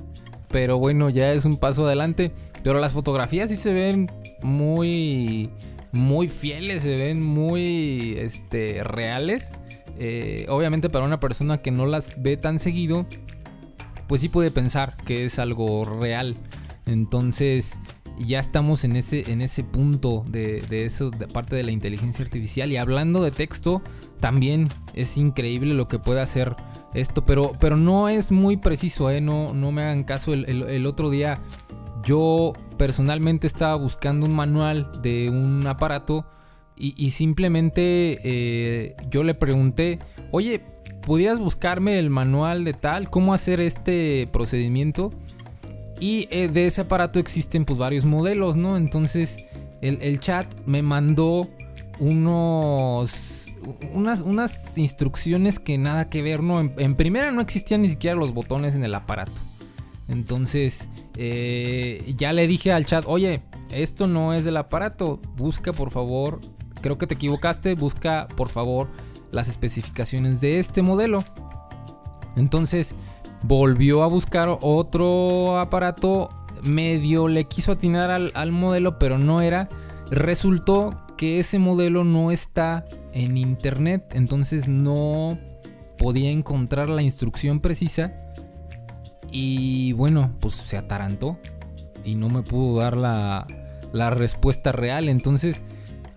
Pero 0.56 0.78
bueno, 0.78 1.10
ya 1.10 1.32
es 1.32 1.44
un 1.44 1.58
paso 1.58 1.84
adelante. 1.84 2.32
Pero 2.62 2.80
las 2.80 2.94
fotografías 2.94 3.50
sí 3.50 3.56
se 3.56 3.74
ven 3.74 4.10
muy, 4.40 5.50
muy 5.92 6.28
fieles, 6.28 6.82
se 6.82 6.96
ven 6.96 7.22
muy 7.22 8.14
este, 8.16 8.82
reales. 8.82 9.52
Eh, 9.98 10.46
obviamente 10.48 10.88
para 10.88 11.04
una 11.04 11.20
persona 11.20 11.58
que 11.58 11.70
no 11.70 11.84
las 11.84 12.14
ve 12.22 12.38
tan 12.38 12.58
seguido, 12.58 13.04
pues 14.08 14.22
sí 14.22 14.30
puede 14.30 14.50
pensar 14.50 14.96
que 15.04 15.26
es 15.26 15.38
algo 15.38 15.84
real. 15.84 16.38
Entonces 16.86 17.78
ya 18.18 18.40
estamos 18.40 18.84
en 18.84 18.96
ese, 18.96 19.30
en 19.30 19.42
ese 19.42 19.62
punto 19.62 20.24
de, 20.26 20.62
de 20.70 20.86
eso, 20.86 21.10
de 21.10 21.28
parte 21.28 21.54
de 21.54 21.64
la 21.64 21.72
inteligencia 21.72 22.24
artificial. 22.24 22.72
Y 22.72 22.78
hablando 22.78 23.22
de 23.22 23.30
texto, 23.30 23.82
también 24.20 24.68
es 24.94 25.18
increíble 25.18 25.74
lo 25.74 25.86
que 25.86 25.98
puede 25.98 26.22
hacer 26.22 26.56
esto, 26.96 27.24
pero, 27.24 27.52
pero 27.60 27.76
no 27.76 28.08
es 28.08 28.32
muy 28.32 28.56
preciso, 28.56 29.10
¿eh? 29.10 29.20
no, 29.20 29.52
no 29.52 29.70
me 29.72 29.82
hagan 29.82 30.04
caso. 30.04 30.32
El, 30.32 30.86
otro 30.86 31.10
día 31.10 31.40
yo 32.02 32.52
personalmente 32.78 33.46
estaba 33.46 33.74
buscando 33.76 34.26
un 34.26 34.34
manual 34.34 34.90
de 35.02 35.30
un 35.30 35.66
aparato 35.66 36.26
y, 36.78 37.10
simplemente 37.10 38.18
eh, 38.22 38.96
yo 39.08 39.22
le 39.22 39.34
pregunté, 39.34 39.98
oye, 40.30 40.62
¿pudieras 41.02 41.38
buscarme 41.38 41.98
el 41.98 42.10
manual 42.10 42.64
de 42.64 42.74
tal? 42.74 43.08
¿Cómo 43.08 43.32
hacer 43.32 43.60
este 43.60 44.28
procedimiento? 44.30 45.12
Y 45.98 46.28
eh, 46.30 46.48
de 46.48 46.66
ese 46.66 46.82
aparato 46.82 47.18
existen 47.18 47.64
pues 47.64 47.78
varios 47.78 48.04
modelos, 48.04 48.56
¿no? 48.56 48.76
Entonces 48.76 49.38
el, 49.80 49.98
el 50.02 50.20
chat 50.20 50.46
me 50.66 50.82
mandó 50.82 51.48
unos 51.98 53.45
unas, 53.92 54.20
unas 54.20 54.78
instrucciones 54.78 55.58
que 55.58 55.78
nada 55.78 56.08
que 56.08 56.22
ver, 56.22 56.42
¿no? 56.42 56.60
En, 56.60 56.94
primera 56.96 57.30
no 57.32 57.40
existían 57.40 57.82
ni 57.82 57.88
siquiera 57.88 58.16
los 58.16 58.32
botones 58.32 58.74
en 58.74 58.84
el 58.84 58.94
aparato. 58.94 59.32
Entonces, 60.08 60.88
eh, 61.14 62.14
ya 62.16 62.32
le 62.32 62.46
dije 62.46 62.72
al 62.72 62.86
chat, 62.86 63.04
oye, 63.06 63.42
esto 63.70 64.06
no 64.06 64.34
es 64.34 64.44
del 64.44 64.56
aparato, 64.56 65.20
busca 65.36 65.72
por 65.72 65.90
favor, 65.90 66.40
creo 66.80 66.98
que 66.98 67.06
te 67.06 67.14
equivocaste, 67.14 67.74
busca 67.74 68.28
por 68.36 68.48
favor 68.48 68.88
las 69.32 69.48
especificaciones 69.48 70.40
de 70.40 70.60
este 70.60 70.82
modelo. 70.82 71.24
Entonces, 72.36 72.94
volvió 73.42 74.02
a 74.02 74.06
buscar 74.06 74.58
otro 74.60 75.58
aparato, 75.58 76.30
medio 76.62 77.26
le 77.28 77.44
quiso 77.44 77.72
atinar 77.72 78.10
al, 78.10 78.30
al 78.34 78.52
modelo, 78.52 78.98
pero 78.98 79.18
no 79.18 79.40
era. 79.40 79.68
Resultó 80.10 81.05
que 81.16 81.38
ese 81.38 81.58
modelo 81.58 82.04
no 82.04 82.30
está 82.30 82.84
en 83.12 83.36
internet, 83.36 84.12
entonces 84.14 84.68
no 84.68 85.38
podía 85.98 86.30
encontrar 86.30 86.88
la 86.88 87.02
instrucción 87.02 87.60
precisa 87.60 88.12
y 89.30 89.92
bueno, 89.92 90.32
pues 90.40 90.54
se 90.54 90.76
atarantó 90.76 91.38
y 92.04 92.14
no 92.14 92.28
me 92.28 92.42
pudo 92.42 92.80
dar 92.80 92.96
la, 92.96 93.46
la 93.92 94.10
respuesta 94.10 94.72
real, 94.72 95.08
entonces 95.08 95.62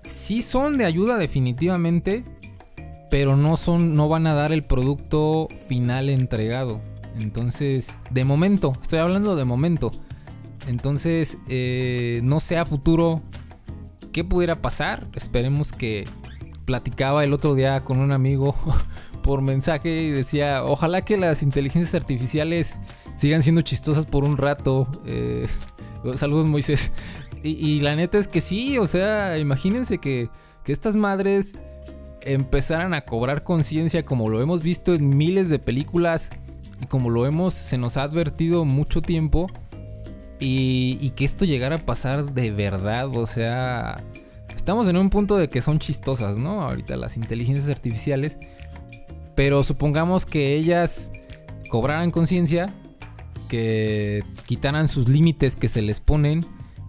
sí 0.03 0.41
son 0.41 0.77
de 0.77 0.86
ayuda 0.86 1.18
definitivamente, 1.18 2.25
pero 3.10 3.36
no 3.36 3.58
son 3.58 3.96
no 3.96 4.08
van 4.10 4.27
a 4.27 4.34
dar 4.34 4.51
el 4.51 4.63
producto 4.63 5.48
final 5.68 6.10
entregado. 6.10 6.82
Entonces, 7.20 8.00
de 8.12 8.24
momento, 8.24 8.74
estoy 8.82 9.00
hablando 9.00 9.36
de 9.36 9.44
momento. 9.44 9.91
Entonces, 10.68 11.38
eh, 11.48 12.22
no 12.24 12.39
sea 12.39 12.65
futuro 12.65 13.22
¿Qué 14.20 14.26
pudiera 14.26 14.62
pasar? 14.62 15.08
Esperemos 15.16 15.72
que 15.72 16.04
platicaba 16.66 17.24
el 17.24 17.32
otro 17.32 17.56
día 17.56 17.86
con 17.86 18.00
un 18.00 18.12
amigo 18.12 18.54
por 19.24 19.42
mensaje 19.42 20.02
y 20.02 20.12
decía, 20.12 20.66
ojalá 20.66 21.06
que 21.06 21.16
las 21.16 21.42
inteligencias 21.42 21.96
artificiales 21.96 22.82
sigan 23.16 23.44
siendo 23.44 23.62
chistosas 23.62 24.06
por 24.06 24.26
un 24.26 24.36
rato. 24.36 24.90
Eh, 25.06 25.48
saludos 26.16 26.48
Moisés. 26.48 26.92
Y, 27.44 27.80
la 27.80 27.96
neta 27.96 28.18
es 28.18 28.28
que 28.28 28.42
sí, 28.42 28.78
o 28.78 28.88
sea, 28.88 29.38
imagínense 29.38 30.00
que, 30.00 30.30
que 30.66 30.74
estas 30.74 30.98
madres 30.98 31.56
empezaran 32.20 32.94
a 32.94 33.06
cobrar 33.06 33.46
conciencia 33.46 34.04
como 34.04 34.28
lo 34.28 34.42
hemos 34.42 34.62
visto 34.62 34.96
en 34.96 35.16
miles 35.16 35.50
de 35.50 35.60
películas 35.60 36.30
y 36.82 36.88
como 36.88 37.10
lo 37.10 37.26
hemos, 37.26 37.54
se 37.54 37.78
nos 37.78 37.96
ha 37.96 38.04
advertido 38.04 38.66
mucho 38.66 39.02
tiempo 39.02 39.48
y, 40.39 41.10
que 41.12 41.25
esto 41.25 41.46
llegara 41.46 41.77
a 41.77 41.86
pasar 41.86 42.34
de 42.34 42.51
verdad, 42.51 43.08
o 43.10 43.25
sea, 43.25 44.03
estamos 44.55 44.88
en 44.88 44.98
un 44.98 45.10
punto 45.10 45.38
de 45.38 45.50
que 45.50 45.62
son 45.62 45.79
chistosas, 45.79 46.38
¿no? 46.38 46.62
Ahorita 46.62 46.96
las 46.96 47.17
inteligencias 47.17 47.69
artificiales. 47.69 48.38
Pero 49.36 49.63
supongamos 49.63 50.25
que 50.25 50.55
ellas 50.55 51.12
cobraran 51.69 52.12
conciencia, 52.12 52.74
que 53.48 54.24
quitaran 54.46 54.88
sus 54.88 55.10
límites 55.10 55.55
que 55.55 55.69
se 55.69 55.81
les 55.81 56.00
ponen. 56.00 56.46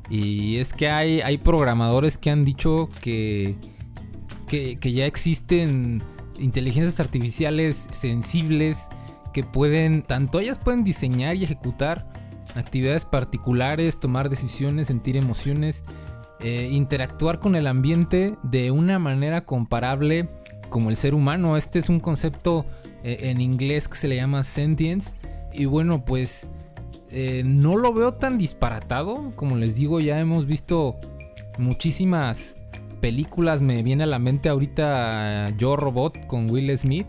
Y 0.08 0.56
es 0.56 0.72
que 0.72 0.88
hay, 0.88 1.20
hay 1.20 1.38
programadores 1.38 2.18
que 2.18 2.30
han 2.30 2.44
dicho 2.44 2.88
que, 3.00 3.56
que 4.48 4.92
ya 4.92 5.06
existen 5.06 6.02
inteligencias 6.38 6.98
artificiales 6.98 7.88
sensibles 7.92 8.88
que 9.32 9.44
pueden, 9.44 10.02
tanto 10.02 10.40
ellas 10.40 10.58
pueden 10.58 10.82
diseñar 10.82 11.36
y 11.36 11.44
ejecutar 11.44 12.08
actividades 12.54 13.04
particulares, 13.04 13.98
tomar 13.98 14.28
decisiones, 14.30 14.88
sentir 14.88 15.16
emociones, 15.16 15.84
eh, 16.40 16.70
interactuar 16.72 17.38
con 17.38 17.54
el 17.54 17.66
ambiente 17.66 18.34
de 18.42 18.70
una 18.70 18.98
manera 18.98 19.42
comparable 19.42 20.28
como 20.70 20.88
el 20.88 20.96
ser 20.96 21.14
humano. 21.14 21.56
Este 21.56 21.78
es 21.78 21.90
un 21.90 22.00
concepto 22.00 22.64
eh, 23.02 23.18
en 23.24 23.40
inglés 23.40 23.88
que 23.88 23.96
se 23.96 24.08
le 24.08 24.16
llama 24.16 24.42
sentience. 24.42 25.14
Y 25.52 25.66
bueno, 25.66 26.04
pues 26.04 26.50
eh, 27.10 27.42
no 27.44 27.76
lo 27.76 27.92
veo 27.92 28.14
tan 28.14 28.38
disparatado. 28.38 29.32
Como 29.36 29.56
les 29.56 29.76
digo, 29.76 30.00
ya 30.00 30.18
hemos 30.18 30.46
visto 30.46 30.96
muchísimas 31.58 32.56
películas. 33.00 33.60
Me 33.60 33.82
viene 33.82 34.04
a 34.04 34.06
la 34.06 34.18
mente 34.18 34.48
ahorita 34.48 35.50
Yo 35.58 35.76
Robot 35.76 36.26
con 36.26 36.50
Will 36.50 36.76
Smith. 36.78 37.08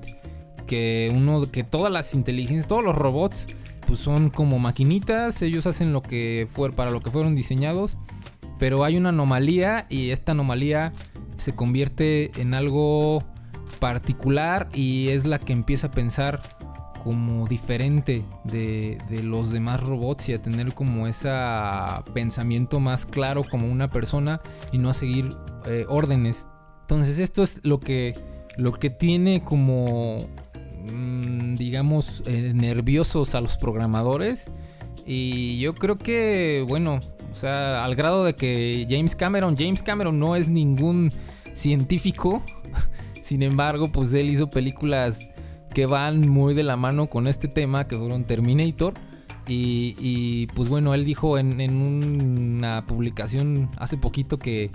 Que 0.67 1.12
uno, 1.13 1.51
que 1.51 1.63
todas 1.63 1.91
las 1.91 2.13
inteligencias, 2.13 2.67
todos 2.67 2.83
los 2.83 2.95
robots, 2.95 3.48
pues 3.91 4.00
son 4.00 4.29
como 4.29 4.57
maquinitas. 4.57 5.41
Ellos 5.41 5.67
hacen 5.67 5.91
lo 5.91 6.01
que 6.01 6.48
fue 6.50 6.71
para 6.71 6.91
lo 6.91 7.01
que 7.01 7.12
fueron 7.12 7.36
diseñados. 7.36 7.98
Pero 8.57 8.86
hay 8.86 8.95
una 8.95 9.10
anomalía 9.10 9.86
y 9.89 10.12
esta 10.12 10.31
anomalía 10.31 10.93
se 11.36 11.53
convierte 11.53 12.31
en 12.39 12.53
algo 12.53 13.21
particular 13.79 14.69
y 14.74 15.10
es 15.10 15.25
la 15.25 15.39
que 15.39 15.51
empieza 15.51 15.88
a 15.88 15.91
pensar 15.91 16.41
como 17.03 17.50
diferente 17.50 18.24
de, 18.45 18.98
los 19.24 19.51
demás 19.51 19.81
robots 19.81 20.29
y 20.29 20.36
a 20.36 20.41
tener 20.41 20.74
como 20.74 21.05
ese 21.05 21.29
pensamiento 22.13 22.79
más 22.79 23.05
claro 23.05 23.43
como 23.43 23.67
una 23.67 23.89
persona 23.89 24.39
y 24.71 24.77
no 24.77 24.89
a 24.89 24.93
seguir 24.93 25.36
eh, 25.65 25.83
órdenes. 25.89 26.48
Entonces 26.79 27.19
esto 27.19 27.43
es 27.43 27.60
lo 27.65 27.81
que, 27.81 28.17
lo 28.55 28.71
que 28.71 28.89
tiene 28.89 29.43
como, 29.43 30.29
mm, 30.89 31.21
digamos, 31.58 32.24
eh, 32.25 32.51
nerviosos 32.53 33.36
a 33.36 33.41
los 33.41 33.58
programadores. 33.58 34.50
Y 35.05 35.60
yo 35.60 35.74
creo 35.75 35.98
que, 35.98 36.63
bueno, 36.67 37.00
o 37.31 37.36
sea, 37.36 37.84
al 37.84 37.96
grado 37.96 38.24
de 38.24 38.36
que 38.36 38.86
James 38.89 39.15
Cameron, 39.15 39.55
James 39.58 39.84
Cameron 39.84 40.20
no 40.20 40.36
es 40.36 40.50
ningún 40.50 41.12
científico. 41.53 42.43
Sin 43.22 43.43
embargo, 43.43 43.91
pues 43.91 44.13
él 44.13 44.29
hizo 44.29 44.50
películas 44.50 45.29
que 45.74 45.86
van 45.86 46.27
muy 46.27 46.53
de 46.53 46.63
la 46.63 46.75
mano 46.75 47.08
con 47.08 47.27
este 47.27 47.48
tema, 47.48 47.88
que 47.88 47.98
fueron 47.98 48.25
Terminator. 48.25 48.93
Y, 49.48 50.48
pues 50.55 50.70
bueno, 50.70 50.93
él 50.93 51.03
dijo 51.03 51.38
en, 51.38 51.60
una 51.72 52.86
publicación 52.86 53.70
hace 53.77 53.98
poquito 53.98 54.39
que, 54.39 54.72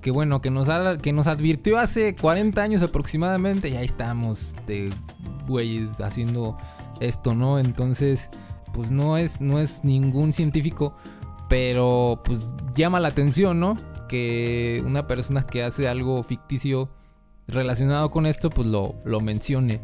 que 0.00 0.12
bueno, 0.12 0.40
que 0.40 0.50
nos, 0.50 0.68
que 1.00 1.12
nos 1.12 1.26
advirtió 1.26 1.78
hace 1.78 2.14
40 2.14 2.62
años 2.62 2.82
aproximadamente 2.82 3.70
y 3.70 3.76
ahí 3.76 3.86
estamos 3.86 4.54
de 4.66 4.90
güeyes 5.46 6.00
haciendo 6.00 6.56
esto, 7.00 7.34
¿no? 7.34 7.58
Entonces, 7.58 8.30
pues 8.72 8.90
no 8.90 9.16
es, 9.16 9.40
no 9.40 9.58
es 9.58 9.84
ningún 9.84 10.32
científico, 10.32 10.96
pero 11.48 12.22
pues 12.24 12.48
llama 12.74 13.00
la 13.00 13.08
atención, 13.08 13.60
¿no? 13.60 13.76
Que 14.08 14.82
una 14.86 15.06
persona 15.06 15.46
que 15.46 15.62
hace 15.62 15.88
algo 15.88 16.22
ficticio 16.22 16.88
relacionado 17.46 18.10
con 18.10 18.26
esto, 18.26 18.50
pues 18.50 18.68
lo, 18.68 18.94
lo 19.04 19.20
mencione. 19.20 19.80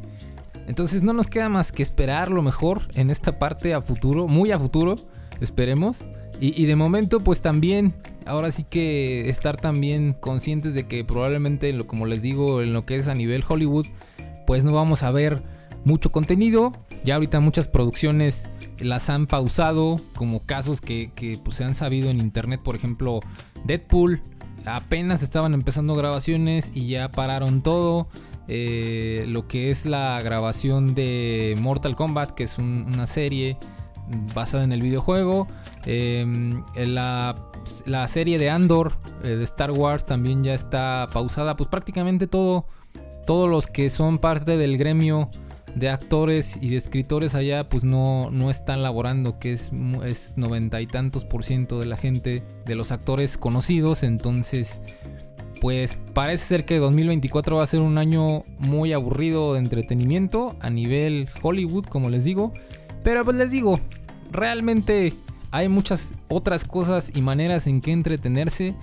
Entonces 0.67 1.03
no 1.03 1.15
nos 1.15 1.29
queda 1.29 1.49
más 1.49 1.73
que 1.73 1.83
esperar 1.83 2.31
lo 2.31 2.43
mejor 2.43 2.89
en 2.95 3.11
esta 3.11 3.39
parte 3.39 3.73
a 3.73 3.81
futuro, 3.81 4.29
muy 4.29 4.53
a 4.53 4.59
futuro, 4.59 4.97
esperemos. 5.41 6.05
Y, 6.41 6.67
de 6.67 6.77
momento 6.77 7.19
pues 7.21 7.41
también, 7.41 7.95
ahora 8.25 8.53
sí 8.53 8.63
que 8.63 9.29
estar 9.29 9.57
también 9.57 10.13
conscientes 10.13 10.73
de 10.73 10.87
que 10.87 11.05
probablemente, 11.05 11.77
como 11.85 12.07
les 12.07 12.23
digo, 12.23 12.63
en 12.63 12.73
lo 12.73 12.87
que 12.87 12.95
es 12.95 13.09
a 13.09 13.15
nivel 13.15 13.43
Hollywood, 13.49 13.87
pues 14.49 14.65
no 14.65 14.73
vamos 14.73 15.03
a 15.03 15.11
ver 15.11 15.43
mucho 15.85 16.11
contenido. 16.11 16.73
Ya 17.05 17.17
ahorita 17.17 17.39
muchas 17.39 17.69
producciones 17.69 18.49
las 18.79 19.11
han 19.11 19.27
pausado, 19.27 20.01
como 20.15 20.47
casos 20.47 20.81
que, 20.81 21.13
que 21.15 21.39
pues, 21.45 21.59
se 21.59 21.65
han 21.65 21.75
sabido 21.75 22.09
en 22.09 22.19
internet, 22.19 22.63
por 22.65 22.75
ejemplo, 22.75 23.21
Deadpool. 23.67 24.23
Apenas 24.65 25.23
estaban 25.23 25.53
empezando 25.53 25.95
grabaciones 25.97 26.73
y 26.75 26.89
ya 26.89 27.11
pararon 27.11 27.61
todo. 27.63 28.09
Eh, 28.49 29.27
lo 29.29 29.47
que 29.49 29.71
es 29.71 29.85
la 29.85 30.19
grabación 30.23 30.95
de 30.95 31.55
Mortal 31.61 31.95
Kombat, 31.95 32.31
que 32.31 32.45
es 32.45 32.57
una 32.57 33.07
serie 33.07 33.59
basada 34.35 34.65
en 34.65 34.73
el 34.73 34.81
videojuego. 34.81 35.47
Em, 35.85 36.63
la, 36.75 37.37
serie 38.09 38.39
de 38.39 38.49
Andor 38.49 38.95
eh, 39.23 39.29
de 39.29 39.45
Star 39.45 39.73
Wars 39.73 40.07
también 40.07 40.43
ya 40.43 40.55
está 40.55 41.07
pausada. 41.13 41.55
Pues 41.55 41.69
prácticamente 41.69 42.27
todo, 42.27 42.65
todos 43.29 43.47
los 43.47 43.67
que 43.67 43.91
son 43.91 44.17
parte 44.17 44.57
del 44.57 44.79
gremio 44.79 45.29
de 45.75 45.91
actores 45.91 46.57
y 46.63 46.71
de 46.71 46.79
escritores 46.79 47.35
allá 47.35 47.69
pues 47.69 47.85
no, 47.85 48.31
no 48.31 48.49
están 48.49 48.83
laborando, 48.83 49.39
que 49.39 49.53
es, 49.53 49.71
es 50.03 50.39
noventa 50.39 50.81
y 50.81 50.87
tantos 50.87 51.27
por 51.27 51.45
ciento 51.45 51.79
de 51.79 51.85
la 51.85 51.99
gente, 51.99 52.43
de 52.65 52.75
los 52.75 52.91
actores 52.91 53.37
conocidos. 53.37 54.03
Entonces 54.03 54.81
pues 55.61 55.99
parece 56.15 56.47
ser 56.47 56.65
que 56.65 56.79
2024 56.79 57.57
va 57.57 57.65
a 57.65 57.67
ser 57.67 57.81
un 57.81 57.99
año 57.99 58.45
muy 58.57 58.95
aburrido 58.95 59.53
de 59.53 59.59
entretenimiento 59.59 60.57
a 60.61 60.71
nivel 60.71 61.29
Hollywood, 61.43 61.85
como 61.85 62.09
les 62.09 62.25
digo. 62.25 62.55
Pero 63.05 63.27
pues 63.27 63.37
les 63.37 63.51
digo, 63.51 63.79
realmente 64.33 65.13
hay 65.51 65.69
muchas 65.69 66.15
otras 66.29 66.65
cosas 66.65 67.13
y 67.15 67.21
maneras 67.21 67.67
en 67.67 67.83
que 67.83 67.93
entretenerse. 67.93 68.75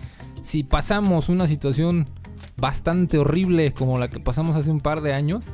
Si 0.43 0.61
pasamos 0.61 1.29
una 1.29 1.47
situación 1.47 2.07
bastante 2.57 3.17
horrible 3.17 3.73
como 3.73 3.99
la 3.99 4.09
que 4.09 4.19
pasamos 4.19 4.55
hace 4.55 4.71
un 4.71 4.79
par 4.79 5.01
de 5.01 5.13
años, 5.13 5.49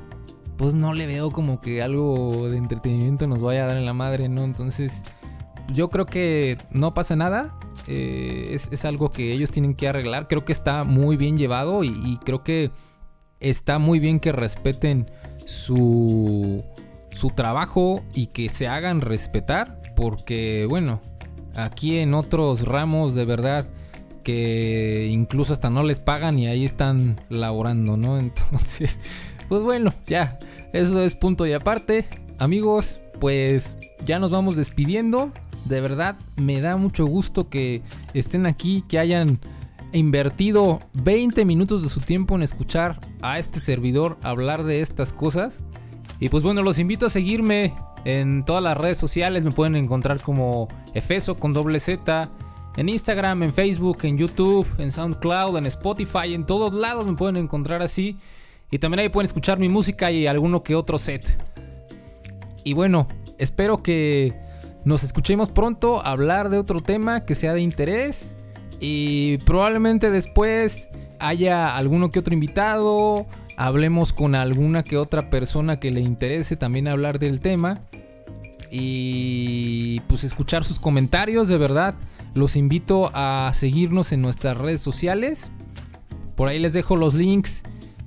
pues 0.57 0.75
no 0.75 0.93
le 0.93 1.07
veo 1.07 1.31
como 1.31 1.59
que 1.61 1.81
algo 1.81 2.49
de 2.49 2.57
entretenimiento 2.57 3.25
nos 3.27 3.41
vaya 3.41 3.63
a 3.63 3.67
dar 3.67 3.77
en 3.77 3.85
la 3.85 3.93
madre, 3.93 4.29
¿no? 4.29 4.43
Entonces, 4.43 5.03
yo 5.73 5.89
creo 5.89 6.05
que 6.05 6.57
no 6.71 6.93
pasa 6.93 7.15
nada. 7.15 7.57
Eh, 7.87 8.55
es, 8.71 8.85
algo 8.85 9.11
que 9.11 9.31
ellos 9.31 9.49
tienen 9.49 9.73
que 9.73 9.87
arreglar. 9.87 10.27
Creo 10.27 10.45
que 10.45 10.51
está 10.51 10.83
muy 10.83 11.17
bien 11.17 11.37
llevado 11.37 11.83
y, 11.83 12.19
creo 12.23 12.43
que 12.43 12.71
está 13.39 13.79
muy 13.79 13.99
bien 13.99 14.19
que 14.19 14.31
respeten 14.31 15.09
su, 15.45 16.63
su 17.11 17.29
trabajo 17.31 18.03
y 18.13 18.27
que 18.27 18.49
se 18.49 18.67
hagan 18.67 19.01
respetar. 19.01 19.81
Porque 19.95 20.67
bueno, 20.69 21.01
aquí 21.55 21.97
en 21.97 22.13
otros 22.13 22.67
ramos 22.67 23.15
de 23.15 23.25
verdad 23.25 23.67
que 24.23 25.09
incluso 25.11 25.53
hasta 25.53 25.69
no 25.69 25.83
les 25.83 25.99
pagan 25.99 26.39
y 26.39 26.47
ahí 26.47 26.65
están 26.65 27.19
laborando, 27.29 27.97
¿no? 27.97 28.17
Entonces, 28.19 28.99
pues 29.49 29.61
bueno, 29.61 29.93
ya, 30.07 30.39
eso 30.73 31.01
es 31.01 31.15
punto 31.15 31.45
y 31.45 31.53
aparte. 31.53 32.05
Amigos, 32.37 33.01
pues 33.19 33.77
ya 34.03 34.19
nos 34.19 34.31
vamos 34.31 34.55
despidiendo. 34.55 35.31
De 35.65 35.79
verdad, 35.79 36.15
me 36.37 36.59
da 36.59 36.75
mucho 36.75 37.05
gusto 37.05 37.49
que 37.49 37.83
estén 38.13 38.45
aquí, 38.45 38.83
que 38.87 38.97
hayan 38.97 39.39
invertido 39.93 40.79
20 40.93 41.45
minutos 41.45 41.83
de 41.83 41.89
su 41.89 41.99
tiempo 41.99 42.35
en 42.35 42.43
escuchar 42.43 42.99
a 43.21 43.39
este 43.39 43.59
servidor 43.59 44.17
hablar 44.23 44.63
de 44.63 44.81
estas 44.81 45.13
cosas. 45.13 45.61
Y 46.19 46.29
pues 46.29 46.43
bueno, 46.43 46.61
los 46.61 46.79
invito 46.79 47.05
a 47.05 47.09
seguirme 47.09 47.73
en 48.05 48.43
todas 48.43 48.63
las 48.63 48.77
redes 48.77 48.97
sociales. 48.97 49.43
Me 49.43 49.51
pueden 49.51 49.75
encontrar 49.75 50.21
como 50.21 50.67
Efeso 50.93 51.37
con 51.37 51.53
doble 51.53 51.79
Z. 51.79 52.31
En 52.77 52.87
Instagram, 52.87 53.43
en 53.43 53.53
Facebook, 53.53 53.99
en 54.03 54.17
YouTube, 54.17 54.67
en 54.77 54.91
SoundCloud, 54.91 55.57
en 55.57 55.65
Spotify, 55.65 56.33
en 56.33 56.45
todos 56.45 56.73
lados 56.73 57.05
me 57.05 57.13
pueden 57.13 57.37
encontrar 57.37 57.81
así. 57.81 58.17
Y 58.71 58.79
también 58.79 58.99
ahí 58.99 59.09
pueden 59.09 59.25
escuchar 59.25 59.59
mi 59.59 59.67
música 59.67 60.11
y 60.11 60.27
alguno 60.27 60.63
que 60.63 60.75
otro 60.75 60.97
set. 60.97 61.37
Y 62.63 62.73
bueno, 62.73 63.07
espero 63.37 63.83
que 63.83 64.33
nos 64.85 65.03
escuchemos 65.03 65.49
pronto 65.49 66.05
hablar 66.05 66.49
de 66.49 66.57
otro 66.57 66.79
tema 66.79 67.25
que 67.25 67.35
sea 67.35 67.53
de 67.53 67.61
interés 67.61 68.37
y 68.79 69.37
probablemente 69.39 70.09
después 70.09 70.89
haya 71.19 71.75
alguno 71.75 72.09
que 72.09 72.19
otro 72.19 72.33
invitado, 72.33 73.27
hablemos 73.57 74.13
con 74.13 74.33
alguna 74.33 74.83
que 74.83 74.97
otra 74.97 75.29
persona 75.29 75.79
que 75.79 75.91
le 75.91 76.01
interese 76.01 76.55
también 76.55 76.87
hablar 76.87 77.19
del 77.19 77.41
tema 77.41 77.81
y 78.71 79.99
pues 80.07 80.23
escuchar 80.23 80.63
sus 80.63 80.79
comentarios, 80.79 81.47
de 81.47 81.57
verdad. 81.57 81.93
Los 82.33 82.55
invito 82.55 83.11
a 83.13 83.51
seguirnos 83.53 84.11
en 84.11 84.21
nuestras 84.21 84.57
redes 84.57 84.81
sociales. 84.81 85.51
Por 86.35 86.47
ahí 86.47 86.59
les 86.59 86.73
dejo 86.73 86.95
los 86.95 87.13
links 87.15 87.63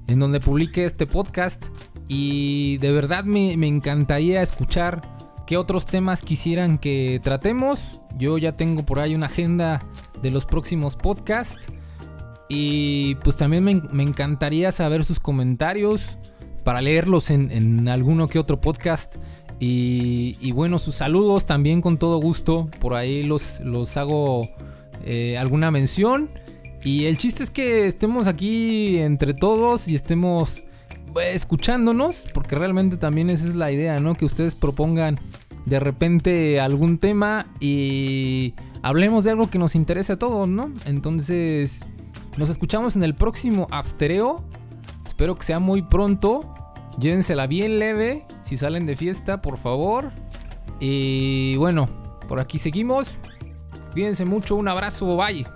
en 0.07 0.19
donde 0.19 0.41
publique 0.41 0.85
este 0.85 1.07
podcast 1.07 1.69
y 2.09 2.79
de 2.79 2.93
verdad 2.93 3.25
me, 3.25 3.57
me 3.57 3.67
encantaría 3.67 4.43
escuchar 4.43 5.15
¿Qué 5.47 5.59
otros 5.59 5.85
temas 5.85 6.23
quisieran 6.23 6.79
que 6.79 7.21
tratemos? 7.23 8.01
Yo 8.17 8.39
ya 8.39 8.57
tengo 8.57 8.87
por 8.87 8.99
ahí 8.99 9.15
una 9.15 9.27
agenda 9.27 9.85
de 10.23 10.31
los 10.31 10.47
próximos 10.47 10.97
podcasts. 10.97 11.69
Y 12.49 13.17
pues 13.17 13.37
también 13.37 13.65
me, 13.65 14.03
encantaría 14.03 14.73
saber 14.73 15.05
sus 15.05 15.21
comentarios 15.21 16.19
para 16.63 16.81
leerlos 16.81 17.31
en, 17.31 17.89
alguno 17.89 18.27
que 18.27 18.39
otro 18.39 18.59
podcast. 18.59 19.17
Y, 19.61 20.53
bueno, 20.53 20.79
sus 20.79 20.97
saludos 20.97 21.47
también 21.47 21.81
con 21.81 21.97
todo 21.97 22.19
gusto. 22.19 22.69
Por 22.81 22.95
ahí 22.95 23.23
los, 23.23 23.61
los 23.61 23.97
hago 23.97 24.49
eh, 25.05 25.39
alguna 25.39 25.71
mención. 25.71 26.31
Y 26.83 27.07
el 27.07 27.17
chiste 27.17 27.43
es 27.43 27.51
que 27.51 27.87
estemos 27.87 28.27
aquí 28.27 28.99
entre 28.99 29.33
todos 29.33 29.89
y 29.89 29.95
estemos 29.95 30.63
escuchándonos, 31.33 32.27
porque 32.35 32.57
realmente 32.57 32.97
también 32.97 33.31
esa 33.31 33.47
es 33.47 33.55
la 33.55 33.71
idea, 33.73 34.01
¿no? 34.01 34.15
Que 34.15 34.25
ustedes 34.25 34.55
propongan 34.55 35.19
de 35.65 35.81
repente 35.81 36.61
algún 36.61 36.99
tema 36.99 37.47
y 37.61 38.55
hablemos 38.83 39.25
de 39.25 39.31
algo 39.31 39.49
que 39.49 39.59
nos 39.59 39.75
interese 39.75 40.13
a 40.13 40.19
todos, 40.19 40.49
¿no? 40.49 40.73
Entonces, 40.85 41.87
nos 42.37 42.51
escuchamos 42.51 42.97
en 42.97 43.05
el 43.05 43.15
próximo 43.15 43.67
Aftereo. 43.71 44.45
Espero 45.07 45.37
que 45.37 45.45
sea 45.45 45.59
muy 45.59 45.83
pronto. 45.83 46.55
Llévensela 46.99 47.47
bien 47.47 47.79
leve. 47.79 48.27
Si 48.45 48.57
salen 48.57 48.87
de 48.87 48.97
fiesta, 48.97 49.43
por 49.43 49.59
favor. 49.59 50.11
Y 50.81 51.57
bueno, 51.57 51.89
por 52.29 52.41
aquí 52.41 52.59
seguimos. 52.59 53.19
Cuídense 53.93 54.25
mucho. 54.25 54.57
Un 54.57 54.69
abrazo. 54.69 55.17
Bye. 55.17 55.47